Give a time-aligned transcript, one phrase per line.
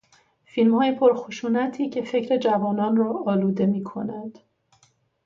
[0.45, 4.37] فیلمهای پرخشونتی که فکر جوانان را آلوده میکند